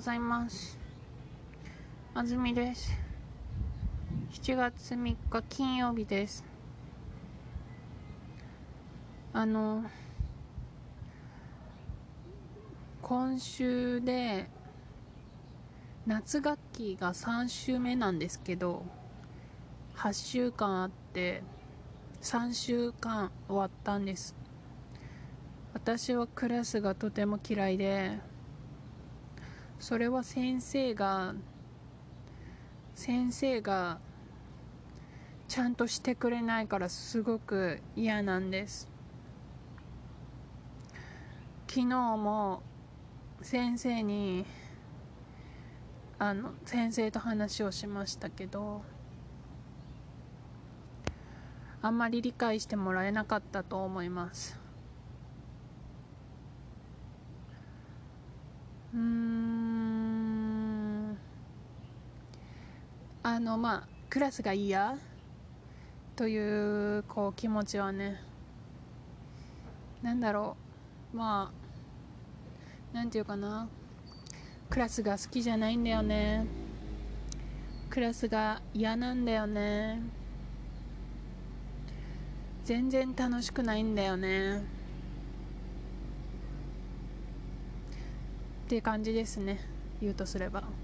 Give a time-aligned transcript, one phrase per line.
[0.00, 0.78] ございます。
[2.14, 2.90] あずみです。
[4.32, 6.42] 7月3日金曜日です。
[9.34, 9.84] あの
[13.02, 14.48] 今週で
[16.06, 18.82] 夏学期が3週目なんですけど
[19.96, 21.42] 8週間あって
[22.22, 24.34] 3週間終わったんです。
[25.74, 28.18] 私はクラスがとても嫌いで
[29.80, 31.34] それは先生が
[32.94, 33.98] 先生が
[35.48, 38.88] ちゃんとしてくれないからすごく嫌なんです。
[41.66, 42.62] 昨日も
[43.40, 44.44] 先生に
[46.18, 48.82] あの先生と話をしましたけど
[51.80, 54.60] あんまり理解してもらえなかったと思います。
[58.92, 59.69] うん。
[63.22, 64.96] あのまあクラスが嫌
[66.16, 68.22] というこう気持ちはね
[70.02, 70.56] なんだろ
[71.12, 71.16] う。
[71.16, 71.52] ま
[72.92, 73.68] あなんていうかな。
[74.70, 76.46] クラスが好きじゃないんだよね。
[77.90, 80.00] クラスが嫌なんだよね。
[82.64, 84.58] 全然楽しくないんだよね。
[84.58, 84.62] っ
[88.68, 89.60] ていう感じですね。
[90.00, 90.79] 言うとすれば。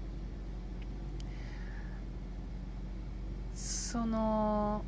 [3.97, 4.83] その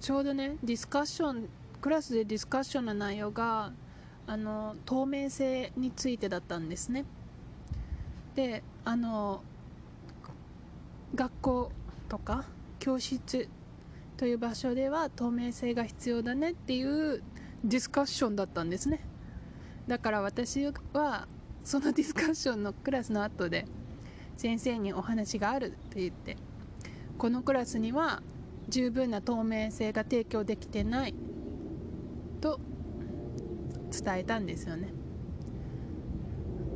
[0.00, 1.46] ちょうどねディスカッション
[1.82, 3.70] クラスでディスカッションの内容が
[4.26, 7.04] あの透明性についてだったんですね。
[8.34, 9.42] であの
[11.14, 11.72] 学校
[12.08, 12.46] とか
[12.78, 13.46] 教室
[14.16, 17.22] という場所では透明性が必要だねっていう
[17.62, 19.00] ディスカッションだったんですね。
[19.86, 20.64] だから私
[20.94, 21.28] は
[21.62, 23.66] そのディスカッションのクラスの後で
[24.38, 26.36] 先生にお話があるって言って
[27.18, 28.22] このクラスには
[28.68, 31.14] 十分な透明性が提供できてない
[32.40, 32.60] と
[33.90, 34.92] 伝えたんですよね。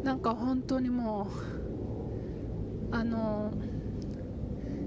[0.02, 1.28] なんか本当にも
[2.91, 3.52] うあの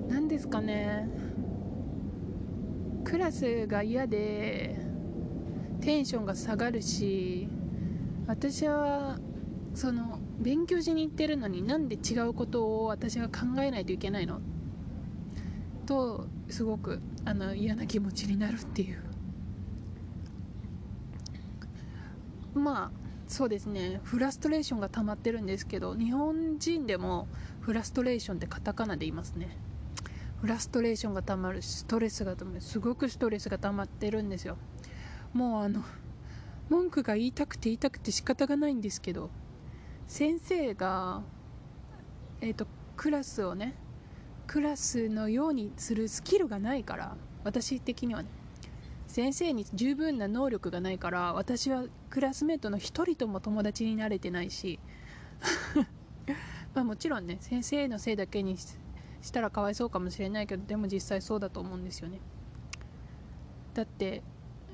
[0.09, 1.09] 何ですかね。
[3.05, 4.75] クラスが嫌で
[5.79, 7.47] テンションが下がるし
[8.27, 9.19] 私は
[9.73, 14.41] その勉強しに行ってるのになんで違うことを私が考えないといけないの
[15.85, 19.01] とすごくあの嫌な気持ちになるっていう。
[22.53, 22.91] まあ
[23.27, 23.99] そうですね。
[24.03, 27.27] フラストレーションが溜まってるんですけど日本人でも
[27.61, 29.57] フラストレーションってカタカナで言いますね。
[30.41, 32.61] フラストレーションが溜まるストレスが溜まる。
[32.61, 34.57] すごくストレスが溜まってるんですよ。
[35.33, 35.83] もうあの
[36.69, 39.29] 文句が言いたくて言いたくて仕方がないんですけど
[40.07, 41.23] 先生が
[42.41, 43.75] えっ、ー、とクラスをね
[44.47, 48.29] クラスのようにするスキルがないから私的にはね
[49.07, 54.79] 先生に十分な能力がないから私はクラスメートの一人とも友達になれてないし
[56.73, 62.19] まあもちろんね先生のせいだけにしたらかわいそうかもしれないけどでも実際そうだと思うんですよね。
[63.73, 64.21] だって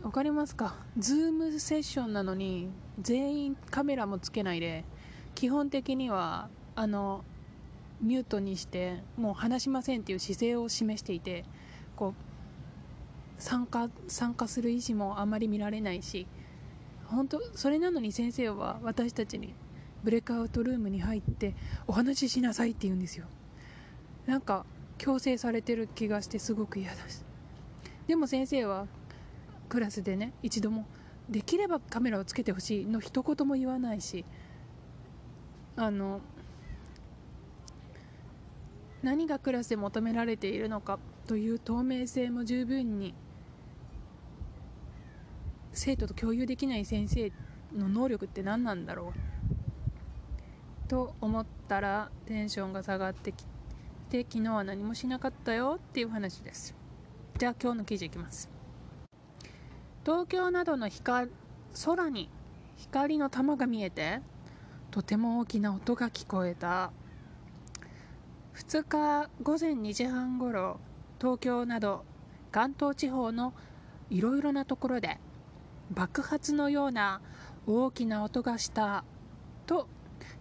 [0.02, 0.76] 分かりますか？
[0.98, 4.84] ズームセッションなのに全員カメラもつけないで
[5.36, 7.24] 基本的にはあの
[8.02, 11.46] ミュートにしてもう話しませんっていう姿勢を示していて
[11.96, 16.28] こう参加参加する意思もあまり見られないし
[17.06, 19.54] 本当それなのに先生は私たちに
[20.04, 21.56] ブレイクアウトルームに入って
[21.88, 23.26] お話ししなさいって言うんですよ。
[24.26, 24.66] なんか
[24.98, 27.24] 強制されてる気がしてすごく嫌だし。
[28.08, 28.88] でも先生は
[29.70, 30.86] クラスでね一度も
[31.30, 34.26] できればカメラをつけてほしいの一言も言わないし
[35.78, 36.20] あの
[39.04, 43.14] 何がクラスで求められているのかという透明性も十分に
[45.74, 47.32] 生徒と共有できない先生
[47.76, 49.14] の能力って何なんだろ
[50.86, 50.90] う？
[50.90, 53.46] と思ったらテンションが下がってき
[54.10, 56.76] て昨日は何もしなかったよっていう話です。
[57.38, 58.50] じゃあ今日の記事いきます。
[60.06, 61.32] 東京などの光
[61.86, 62.30] 空に
[62.76, 64.20] 光の玉が見えて
[64.92, 66.92] とても大きな音が聞こえた。
[68.56, 70.80] 2日午前2時半ごろ
[71.20, 72.04] 東京など
[72.52, 73.54] 関東地方の
[74.10, 75.20] いろいろなところで
[75.92, 77.22] 爆発のような
[77.68, 79.04] 大きな音がした
[79.66, 79.88] と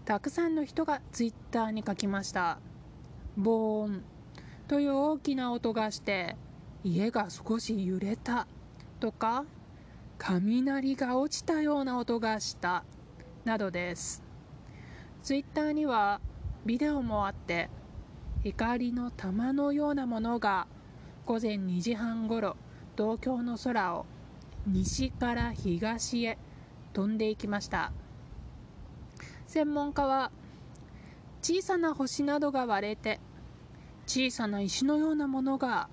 [0.04, 2.58] たくさんの人がツイッターに書きました。
[3.36, 4.04] ボーン。
[4.68, 6.36] という大きな音がして
[6.84, 8.46] 家が少し揺れた。
[8.98, 9.44] とか
[10.18, 12.84] 雷が落ちたような音がした。
[13.44, 14.22] などです。
[15.22, 16.20] ツイッターには
[16.66, 17.70] ビデオもあって
[18.42, 20.66] 光の玉のようなものが
[21.26, 22.56] 午前2時半ごろ
[22.96, 24.06] 東京の空を
[24.66, 26.38] 西から東へ
[26.94, 27.92] 飛んでいきました。
[29.46, 30.30] 専門家は
[31.42, 33.20] 小さな星などが割れて
[34.06, 35.88] 小さな石のようなものが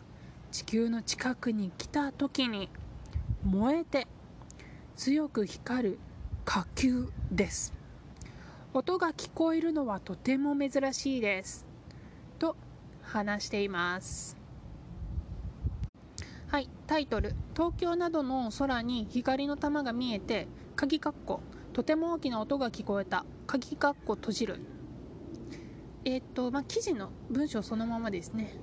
[0.51, 2.69] 地球の近くに来た時に
[3.44, 4.07] 燃えて
[4.95, 5.99] 強く光る
[6.45, 7.73] 火球です。
[8.73, 11.67] 音が聞こえるのはとても珍しいです。
[13.07, 14.38] 話しています。
[16.48, 17.36] はいタイトル。
[17.56, 21.42] 東京などの空に光の玉が見えて鍵括弧。
[21.74, 23.25] とても大きな音が聞こえた。
[23.45, 24.59] 鍵括弧閉じる。
[26.06, 28.57] えっ、とまあ記事の文章そのままですね。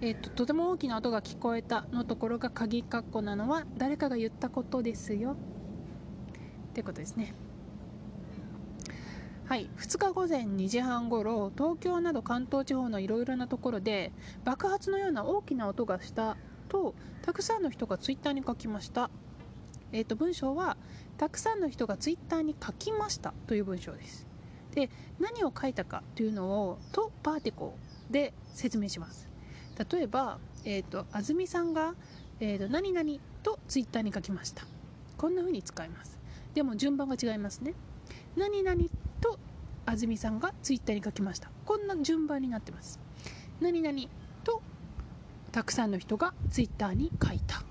[0.00, 1.86] えっ、ととても大きな音が聞こえた。
[1.92, 5.32] のところが鍵括弧なのは誰かが言ったことですよ。
[5.32, 7.34] ってことですね。
[9.48, 9.70] はい。
[9.78, 14.12] 2日午前2時半ごろ東京など関東地方のいろいろなところで
[14.44, 16.36] 爆発のような大きな音がした
[16.68, 19.08] とたくさんの人がツイッターに書きました。
[19.90, 20.76] えっ、と文章は
[21.16, 24.26] たくさんの人がツイッターに書きましたという文章です。
[24.74, 27.74] で何を書いたかというのをとパーティコ
[28.10, 29.30] で説明します。
[29.90, 31.94] 例えば、えーと、安住さんが、
[32.40, 33.10] えーと、何々
[33.42, 34.66] とツイッターに書きました。
[35.16, 36.18] こんな風に使います。
[36.52, 37.72] でも順番が違いますね。
[38.36, 38.82] 何々
[39.88, 41.50] 安住さんがツイッターに書きました。
[41.64, 43.00] こんな順番になってます。
[43.58, 43.98] 何々
[44.44, 44.60] と
[45.50, 47.62] たくさんの人がツイッターに書いた。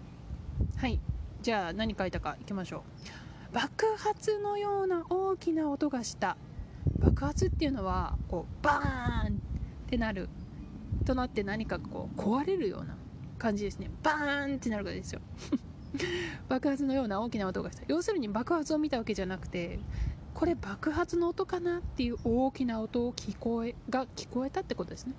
[0.77, 0.99] はい。
[1.43, 2.83] じゃあ何書いたかいきましょ
[3.51, 3.53] う。
[3.53, 6.37] 爆発のような大きな音がした。
[6.97, 9.39] 爆発っていうのはこうバーンっ
[9.87, 10.27] てなる。
[11.05, 12.97] となって何かこう壊れるような
[13.37, 13.91] 感じですね。
[14.01, 15.21] バーンってなるからですよ。
[16.49, 17.83] 爆発のような大きな音がした。
[17.87, 19.79] 要するに爆発を見たわけじゃなくて
[20.37, 25.13] これ爆発の音かなっていう大きな音を聞こえが聞こえたってことですね。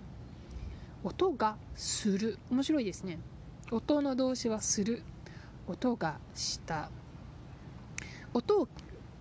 [1.02, 2.38] 音がする。
[2.52, 3.18] 面白いですね。
[3.72, 5.02] 音の動詞はする。
[5.66, 6.88] 音がした。
[8.32, 8.68] 音を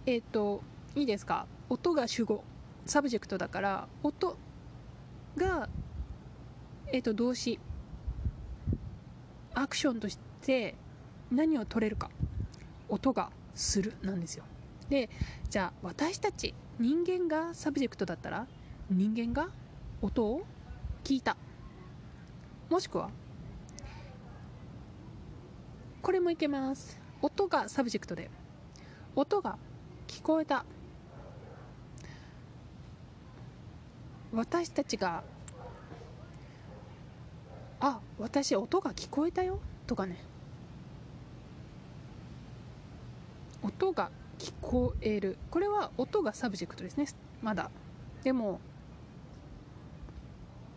[0.06, 0.62] えっ、ー、と
[0.96, 1.48] いいですか？
[1.68, 2.44] 音が主語。
[2.86, 4.38] subject だから音
[5.36, 5.68] が
[6.94, 7.60] えっ、ー、と動詞。
[9.56, 10.76] アクションとして
[11.32, 12.12] 何を取れるか。
[12.88, 14.44] 音がするなんですよ。
[14.90, 15.10] で
[15.50, 18.48] じゃあ私たち人間が subject だったら
[18.90, 19.50] 人間が
[20.02, 20.44] 音を
[21.04, 21.36] 聞いた。
[22.70, 23.10] もしくは
[26.02, 27.00] これもいけます。
[27.22, 28.30] 音が subject で
[29.16, 29.58] 音が
[30.08, 30.66] 聞こえた。
[34.32, 35.24] 私たちが
[37.80, 39.60] あ私音が聞こえたよ。
[39.86, 40.18] とかね。
[43.64, 45.38] 音が聞こえる。
[45.50, 47.06] これは音が subject ですね。
[47.42, 47.70] まだ。
[48.24, 48.60] でも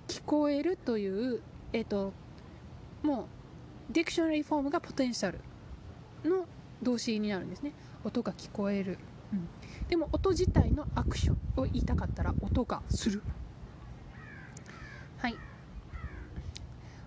[0.09, 1.43] 聞こえるという
[1.73, 2.13] えっ、ー、と
[3.03, 3.29] も
[3.91, 5.41] う dictionary form が potential
[6.29, 6.47] の
[6.83, 7.73] 動詞になるんですね。
[8.05, 8.99] 音が聞こえる、
[9.33, 9.49] うん、
[9.89, 13.23] でも音自体のアクションを言いたかったら音がする。
[15.19, 15.37] はい。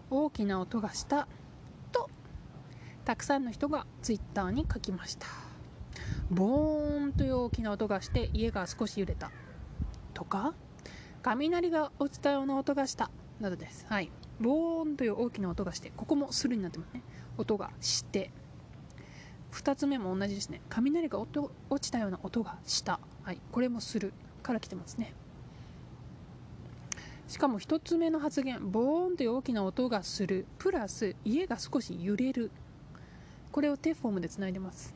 [0.10, 1.28] 大きな音がした
[1.92, 2.10] と
[3.06, 5.53] たくさんの人がツイッターに書きました。
[6.34, 9.32] ボーンという大きな音がして家が少し揺れた
[10.14, 10.54] とか
[11.22, 13.10] 雷が落ちたような音がした
[13.40, 13.86] などです。
[13.88, 14.12] はい。
[14.40, 17.02] ボーンという大きな音がしてここもするになってますね。
[17.38, 18.32] 音がして。
[19.52, 20.62] 2つ目も同じですね。
[20.70, 21.50] 雷が落
[21.80, 23.00] ちたような音がした。
[23.24, 23.40] はい。
[23.52, 24.12] これもする
[24.42, 25.14] から来てますね。
[27.28, 30.46] しかも1つ目の発言ボーンという大きな音がする。
[30.58, 32.52] プラス家が少し揺れる。
[33.52, 34.94] これをテフォームでつないでます。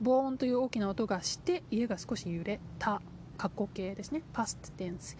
[0.00, 3.00] ボーンという大きな音がして家が少し揺れた。
[3.36, 4.22] 過去形ですね。
[4.32, 5.16] パストテンス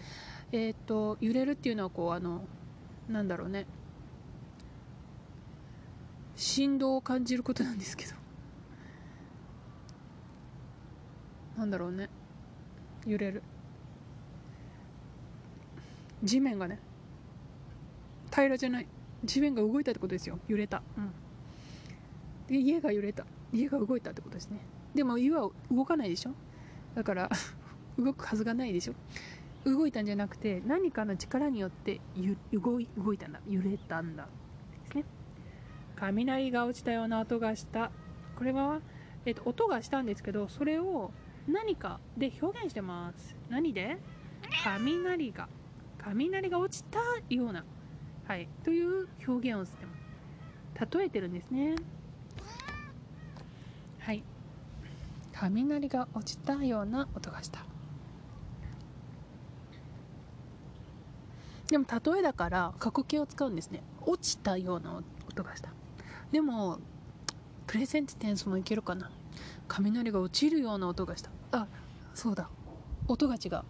[0.51, 2.41] えっ、と揺れるっていうのはこうあの
[3.07, 3.65] なんだろうね。
[6.35, 8.13] 振動を感じることなんですけど。
[11.57, 12.09] なんだろうね。
[13.05, 13.41] 揺れる。
[16.23, 16.79] 地面がね。
[18.31, 18.87] 平らじゃない。
[19.23, 20.37] 地面が動いたってことですよ。
[20.47, 20.83] 揺れた。
[20.97, 21.11] うん。
[22.47, 23.25] で家が揺れた。
[23.53, 24.59] 家が動いたってことですね。
[24.95, 26.31] でも家は動かないでしょ？
[26.95, 27.29] だから
[27.97, 28.93] 動くはずがないでしょ？
[29.65, 31.99] 動いたんじゃなくて何かの力によって
[32.53, 33.41] 動い動いたんだ。
[33.47, 34.27] 揺れたんだ。
[34.85, 35.05] ですね。
[35.95, 37.91] 雷が落ちたような音がした。
[38.37, 38.81] これは、
[39.25, 41.11] えっと、音がしたんですけどそれを
[41.47, 43.35] 何かで表現してます。
[43.49, 43.97] 何で？
[44.63, 45.49] 雷が。
[45.97, 46.99] 雷が落ちた
[47.29, 47.65] ような、
[48.25, 50.97] はい、という表現をしてます。
[50.97, 51.75] 例えてるんですね。
[54.07, 54.23] はい。
[55.33, 57.65] 雷が落ちたような音がした。
[61.67, 63.83] でも例えだから過去形を使うんですね。
[64.05, 65.73] 落ちたような音がした。
[66.31, 66.79] でも
[67.65, 69.11] プレゼントテンスもいけるかな。
[69.67, 71.29] 雷が落ちるような音がした。
[71.51, 71.67] あ
[72.13, 72.49] そうだ。
[73.09, 73.61] 音が違う。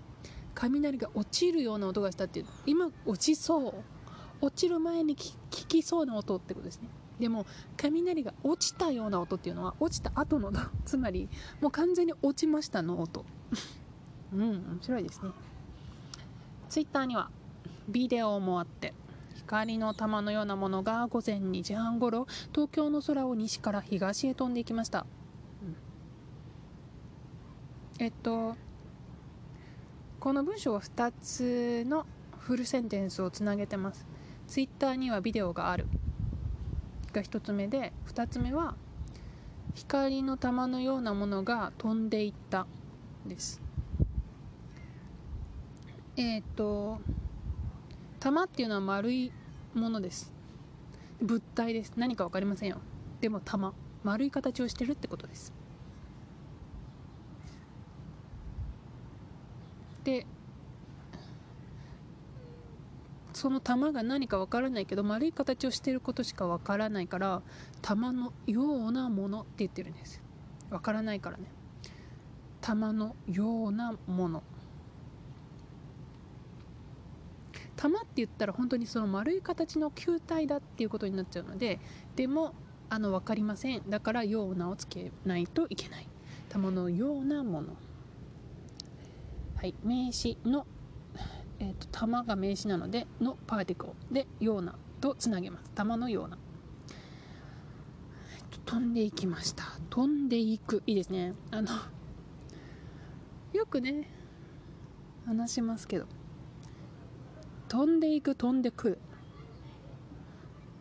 [0.54, 2.46] 雷が落ちるような音がしたっていう。
[2.68, 3.74] 今落ちそう。
[4.40, 6.90] 落ちる前に聞きそうな音ってことですね。
[7.20, 7.46] でも
[7.78, 10.52] 雷が落ちたような音っていうのは落ちた後の
[10.86, 11.30] つまり
[11.62, 13.26] もう完全に落ちましたの音。
[14.34, 15.32] うん面白いですね。
[16.70, 17.30] ツイッターには
[17.88, 18.94] ビデオもあって
[19.36, 25.06] 光の玉のようなものが午前2時半ごろ東京の空を西から東へ飛んでいきました、
[28.00, 28.58] うん、えっと
[30.20, 32.06] この文章は2つの
[32.38, 34.06] フルセンテンスをつなげてます。
[34.48, 35.86] ツイッターにはビデオがある。
[37.18, 38.76] が1つ目で2つ目は
[39.74, 42.66] 光の玉のようなものが飛んでいった
[43.26, 43.62] です。
[46.16, 47.00] えっ、と
[48.20, 49.32] 玉っていうのは丸い
[49.74, 50.34] ものです。
[51.22, 51.94] 物体です。
[51.96, 52.78] 何か分かりませんよ。
[53.22, 53.74] でも玉。
[54.04, 55.54] 丸い形をしてるってことです。
[60.04, 60.26] で
[63.38, 67.44] その玉が何かわからないけど丸い形をしていることしかわからないから
[67.84, 70.24] 玉のようなものって言ってるんです。
[70.72, 71.44] わからないからね。
[72.62, 74.42] 玉のようなもの。
[77.76, 81.80] 玉って言ったら本当にその丸い形の球体だっていうことになっちゃうので
[82.16, 82.56] でも
[82.90, 83.88] あの分かりません。
[83.88, 86.08] だからようなをつけないといけない。
[86.50, 87.76] 玉のようなもの。
[89.58, 89.76] はい。
[89.84, 90.66] 名詞の
[91.60, 95.72] えーと、玉が名詞なのでのパーティクルでようなとつなげます。
[95.72, 96.38] 玉のような、
[96.90, 99.64] えー、飛んでいきました。
[99.90, 100.84] 飛んでいく。
[100.86, 101.34] いいですね。
[101.52, 101.70] あの
[103.54, 104.10] よくね
[105.26, 106.06] 話しますけど。
[107.68, 108.92] 飛んでいく飛んでく。
[108.92, 108.98] る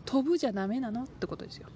[0.04, 1.68] 飛ぶじゃダメなのってことですよ。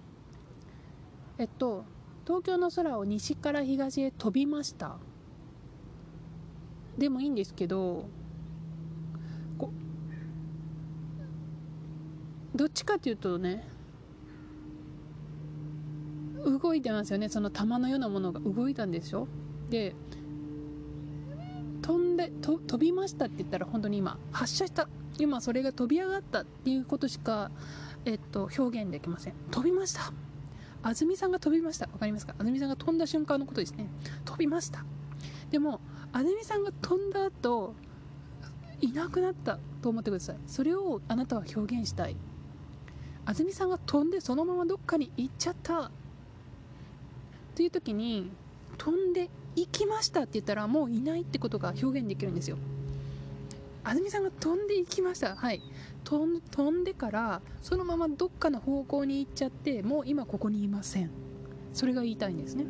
[1.38, 1.84] えっと
[2.24, 4.98] 東京の空を西から東へ飛びました。
[6.96, 8.08] でもいいんですけど
[12.54, 13.66] どっちかっていうとね
[16.44, 17.28] 動いてますよね。
[17.28, 19.28] その玉のようなものが動いたんでしょ？
[19.68, 19.94] で
[21.82, 24.88] 飛んで飛びましたって言ったら本当に今発射した。
[25.18, 27.50] 今それが飛び上がったっていうことしか、
[28.06, 29.34] えっと、表現できません。
[29.50, 30.12] 飛びました。
[30.82, 31.88] 安住さんが飛びました。
[31.88, 32.34] 分かりますか？
[32.38, 33.86] 安住さんが飛んだ瞬間のことですね。
[34.24, 34.84] 飛びました。
[35.50, 35.80] でも
[36.12, 37.74] 安住さんが飛んだ後
[38.80, 40.36] いなくなったと思ってください。
[40.46, 42.16] それをあなたは表現したい。
[43.30, 45.82] 安住さんが飛んでそのままどっかに行っちゃった。
[45.82, 45.90] っ
[47.54, 48.28] ていう時に
[48.76, 52.58] 飛んで行きましたって言ったらもういないってことが表現できるんですよ。
[53.84, 55.36] 安住さんが飛んで行きました。
[55.36, 55.62] はい。
[56.04, 56.26] 飛
[56.72, 61.10] んでからそのままどっかの方向に行っちゃってもう今ここにいません。
[61.72, 62.64] それが言いたいんですね。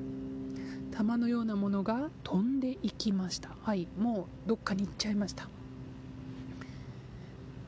[0.91, 3.49] 玉のようなものが飛んでいきました。
[3.63, 3.89] はい。
[3.99, 5.49] もうどっかに行っちゃいました。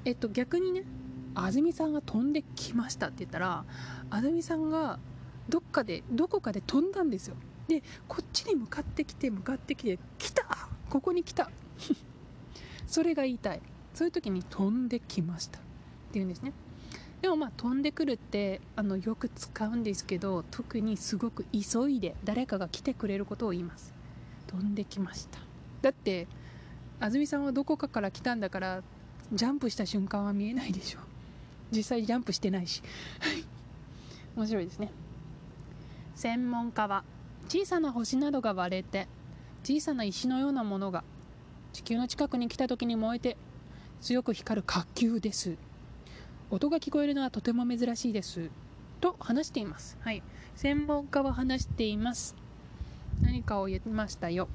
[0.05, 0.85] えっと逆にね
[1.35, 3.65] 安住さんが飛んできましたって言ったら
[4.11, 4.99] 安住さんが
[5.49, 7.37] どっかでどこかで飛んだんですよ。
[7.69, 10.45] でこっちに向かってきて向かってきて来た！
[10.91, 11.51] ここに来た！
[12.87, 13.62] それが言いたい。
[13.95, 15.59] そういう時に飛んできました。
[15.59, 15.62] っ
[16.12, 16.53] ていうんですね。
[17.21, 23.95] でもまあ飛んでくるってあのよく使うんですけど特にすごく急いで誰かが来てくれることを言います。
[24.49, 25.39] 飛んできました。
[25.83, 26.27] だって
[27.01, 28.83] 安住さんはどこかから来たんだから
[29.33, 31.01] ジャンプした瞬間は見えないでしょ。
[31.73, 32.83] 実際ジャンプしてないし。
[34.37, 34.91] 面白いですね。
[36.14, 37.05] 専門家は
[37.49, 39.09] 小さな星などが割れて
[39.64, 41.05] 小さな石のようなものが
[41.73, 43.37] 地球の近くに来た時に燃えて
[44.00, 45.57] 強く光る火球です。
[46.50, 48.50] 音が聞こえるのはとても珍しいです。
[49.00, 49.97] と話しています。
[50.00, 50.23] はい。
[50.55, 52.37] 専門家は話しています。
[53.23, 54.49] 何かを言いましたよ。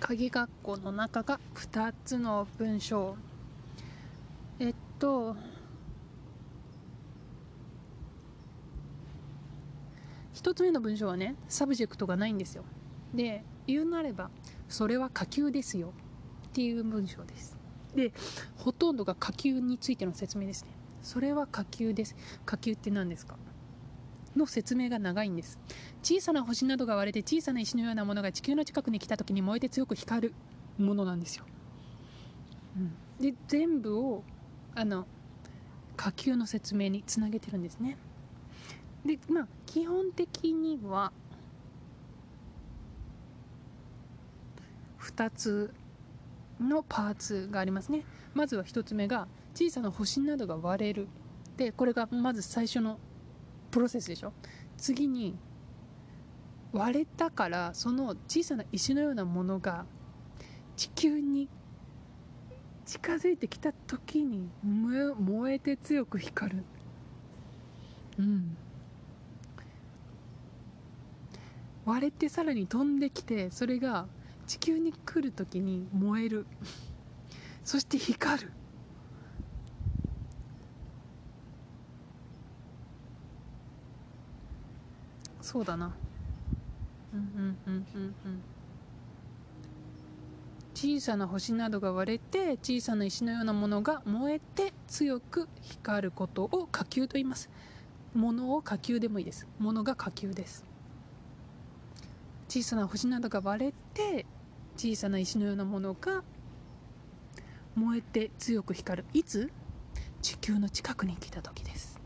[0.00, 3.16] 鍵括弧の中が2つの文章。
[4.58, 5.36] えっと
[10.40, 12.64] 1つ目の文章はね subject がないんですよ。
[13.14, 14.30] で言うなれば
[14.68, 15.92] それは火球ですよ。
[16.48, 17.56] っていう文章です。
[17.94, 18.12] で
[18.56, 20.70] ほとんどが火球についての説明ですね。
[21.02, 22.16] それは火球です。
[22.46, 23.36] 火球って何ですか？
[24.34, 25.58] の説明が長いんです。
[26.02, 30.34] 小さな星などが割れて小さな石のようなものが地球の近くに来た時に燃えて強く光る
[30.78, 31.44] ものなんですよ、
[32.76, 34.22] うん、で全部を
[34.74, 35.06] あの
[35.96, 37.98] 火球の説明につなげてるんですね。
[39.04, 41.12] でまあ基本的には
[45.00, 45.74] 2つ
[46.60, 48.04] のパーツがありますね。
[48.34, 51.08] まずは1つ目が小さな星などが割れる。
[51.56, 52.98] でこれがまず最初の
[53.70, 54.32] プロセスでしょ。
[54.76, 55.36] 次に
[56.72, 59.86] 割れたからその小さな石のようなものが
[60.76, 61.48] 地球に
[62.84, 66.64] 近づいてきた時に燃えて強く光る。
[68.18, 68.56] うん。
[71.84, 74.06] 割れてさらに飛んできてそれが
[74.46, 76.46] 地球に来る時に燃える。
[77.64, 78.50] そして光る。
[85.40, 85.92] そうだな。
[87.12, 88.42] うんうんうんうんうん。
[90.74, 97.50] 小さな星などが割れて小さな石のようなものが燃えて強く光ることを火球と言います。
[98.14, 99.46] 物を火球でもいいです。
[99.58, 100.69] 物が火球です。
[102.50, 104.26] 小さな星などが割れて
[104.76, 106.24] 小さな石のようなものが
[107.76, 109.08] 燃えて強く光る。
[109.12, 109.52] いつ？
[110.20, 112.00] 地球の近くに来た時です。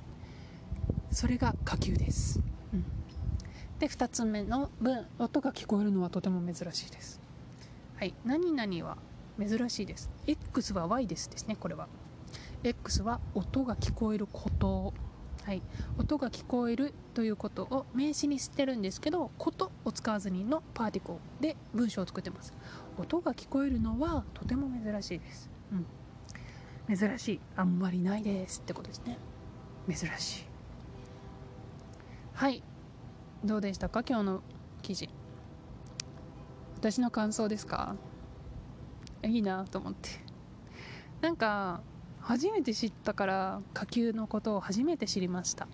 [1.10, 2.40] それが火球です、
[2.72, 2.84] うん、
[3.78, 7.22] で2つ目の文音が聞こえるのはとても珍しいです。
[7.96, 8.14] はい。
[8.26, 8.98] 何々は
[9.38, 10.10] 珍しいです。
[10.26, 11.88] X は Y ですですねこれは。
[12.62, 14.92] X は音が聞こえること。
[15.44, 15.60] はい、
[15.98, 22.54] 音が聞こえるということを名詞にしてるんですけど「こと」を使わずにのパーティコで文章を作ってます。
[22.96, 25.50] 音が聞こえるのはとても珍しいです、
[26.88, 27.40] うん、珍しい。
[27.56, 29.18] あんまりないですってことですね。
[29.86, 30.44] 珍しい。
[32.32, 32.62] はい。
[33.44, 34.02] どうでしたか？
[34.02, 34.42] 今日の
[34.80, 35.10] 記事。
[36.76, 37.96] 私の感想ですか？
[39.22, 40.08] いいなと思って。
[41.20, 41.82] なんか
[42.24, 45.68] 初めて知ったから火球のことを初めて知りました。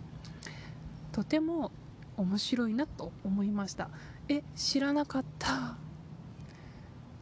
[1.13, 1.71] とても
[2.17, 3.89] 面白いなと思いました。
[4.29, 5.77] え知らなかった。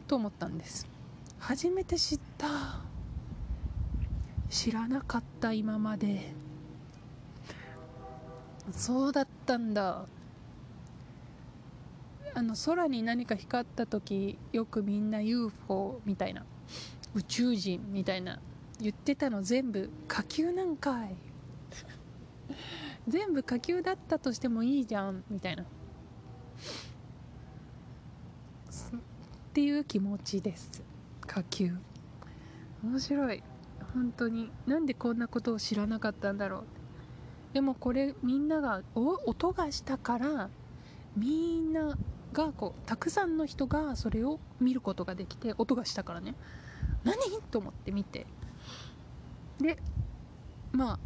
[0.07, 0.87] と思ったんです。
[1.37, 2.81] 初めて知った。
[4.49, 6.33] 知らなかった今まで。
[8.71, 10.05] そうだったんだ。
[12.33, 16.45] あの空に何か光った時よくみんな UFO みたいな。
[17.13, 18.39] 宇宙人みたいな。
[18.81, 21.15] 言ってたの全部火球なんかい。
[23.07, 25.63] 全部火球だったとしてもいいじゃんみたいな。
[25.63, 25.65] っ
[29.53, 30.83] ていう気持ちです。
[31.27, 31.75] 火球
[32.83, 33.43] 面白い。
[33.93, 34.51] 本当に。
[34.65, 36.63] なんでこんなことを知らなかったんだろう。
[37.53, 40.49] でもこれみんなが音がしたから
[41.17, 41.97] みんな
[42.31, 46.35] がこうたくさんの人がそれを見ることができて音がしたからね。
[47.03, 47.15] 何？
[47.49, 48.27] と思って見て。
[49.59, 49.77] で
[50.71, 50.99] まあ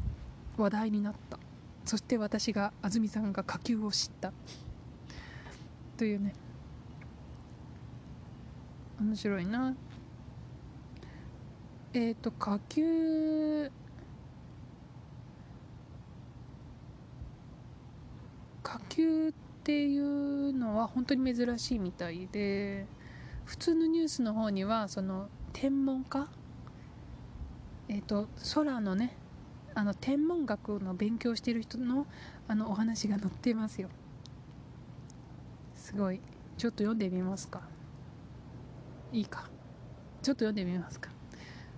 [0.61, 1.39] 話題になった。
[1.85, 4.31] そして私が安住さんが火球を知った。
[5.97, 6.33] というね。
[8.99, 9.75] 面白いな。
[11.93, 13.71] えっ、ー、と火球
[18.63, 19.31] 火球っ
[19.63, 22.87] ていうのは本当に珍しいみたいで
[23.45, 26.27] 普通のニュースの方にはその天文家
[27.89, 29.15] えーと、空のね
[29.75, 32.05] あの天文学の勉強してる人の
[32.47, 33.89] あのお話が載っていますよ。
[35.75, 36.19] すごい。
[36.57, 37.61] ちょっと読んでみますか。
[39.11, 39.49] いいか。
[40.21, 41.09] ちょっと読んでみますか。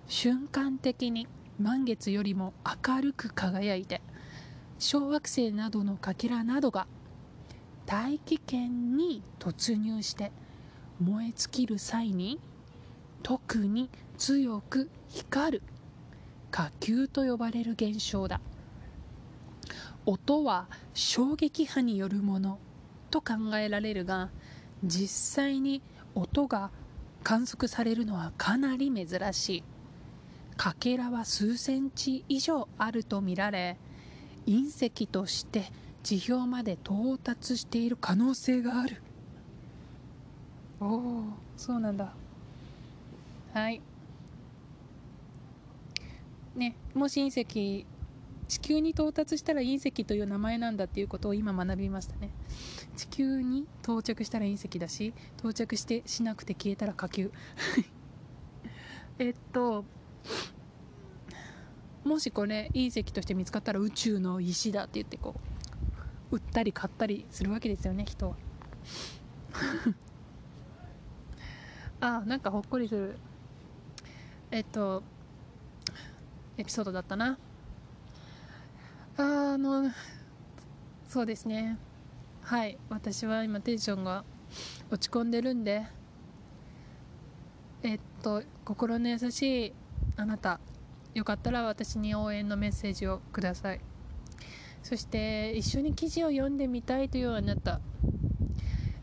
[0.06, 1.26] 瞬間的に
[1.58, 2.52] 満月よりも
[2.86, 4.00] 明るく輝いて
[4.78, 6.86] 小惑星などのかけらなどが
[7.86, 10.32] 大気圏に突入して
[11.00, 12.38] 燃え尽きる際に
[13.22, 15.62] 特に強く光る。
[16.56, 18.40] 火球と呼ばれる現象だ。
[20.06, 22.58] 音は衝撃波によるもの
[23.10, 24.30] と考えられるが
[24.82, 25.82] 実際に
[26.14, 26.70] 音が
[27.22, 29.64] 観測されるのはかなり珍しい。
[30.56, 33.76] かけらは数センチ以上あるとみられ
[34.46, 35.70] 隕石として
[36.02, 39.02] 地表まで到達している可能性がある。
[40.80, 41.22] おお
[41.54, 42.14] そうなんだ。
[43.52, 43.82] はい
[46.56, 47.86] ね、もし隕石
[48.48, 52.30] 地球に到達したら隕石という名前なんだっていうことを今学びましたね。
[52.96, 57.32] 地球に到着したら隕石だし到着してしなくて消えたら火球。
[59.18, 59.84] えっと
[62.04, 65.34] もしこれ隕石として見つかったら宇宙の石だって言ってこ
[66.30, 68.36] う売ったり買ったりするわけですよね人は。
[71.98, 73.16] あなんかほっこりする。
[74.52, 75.02] えっと
[76.58, 77.38] エピソードだったな。
[79.18, 79.90] あの
[81.08, 81.78] そうですね。
[82.42, 82.78] はい。
[82.88, 84.24] 私は今テンションが
[84.90, 85.86] 落ち込んでるんで
[87.82, 89.72] えっと心の優しい
[90.16, 90.60] あなた。
[91.14, 93.80] よかったら私に応援のメッセージをください。
[94.82, 97.80] そして一緒に記事を読んでみたいというあなた。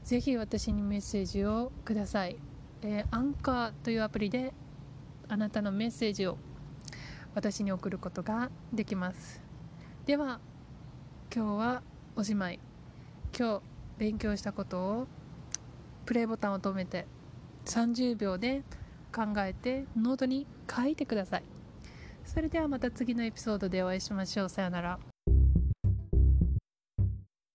[0.04, 2.36] ぜひ私にメッセージをください、
[2.82, 4.54] えー、アンカーというアプリで
[5.30, 6.38] あなたのメッセージを
[7.36, 9.42] 私に送ることができます。
[10.06, 10.40] では
[11.34, 11.84] 今日は
[12.16, 12.60] おしまい。
[13.38, 13.62] 今日
[13.98, 15.08] 勉強したことを
[16.06, 17.08] プレイボタンを止めて
[17.66, 18.64] 30秒で
[19.14, 21.44] 考えてノートに書いてください。
[22.26, 24.50] それではまた次のエピソードでお会いしましょう。
[24.50, 25.13] さよなら。